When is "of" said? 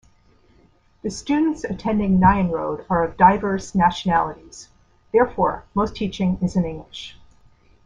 3.03-3.17